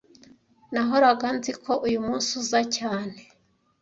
Nahoraga 0.73 1.27
nzi 1.37 1.51
ko 1.63 1.71
uyumunsi 1.85 2.29
uza 2.41 2.59
cyane 2.77 3.15